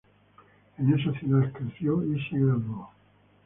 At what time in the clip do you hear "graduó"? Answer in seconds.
2.39-2.89